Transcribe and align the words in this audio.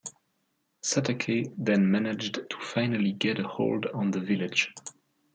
Satake 0.81 1.53
then 1.59 1.91
managed 1.91 2.33
to 2.33 2.57
finally 2.59 3.11
get 3.11 3.37
a 3.37 3.47
hold 3.47 3.85
on 3.85 4.09
the 4.09 4.19
village. 4.19 4.73